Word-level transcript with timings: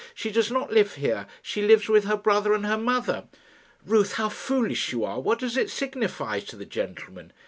She 0.15 0.31
does 0.31 0.49
not 0.49 0.73
live 0.73 0.95
here. 0.95 1.27
She 1.43 1.61
lives 1.61 1.87
with 1.87 2.05
her 2.05 2.17
brother 2.17 2.53
and 2.55 2.65
her 2.65 2.75
mother." 2.75 3.25
"Ruth, 3.85 4.13
how 4.13 4.29
foolish 4.29 4.91
you 4.91 5.03
are! 5.05 5.19
What 5.19 5.37
does 5.37 5.55
it 5.57 5.69
signify 5.69 6.39
to 6.39 6.55
the 6.55 6.65
gentleman?" 6.65 7.31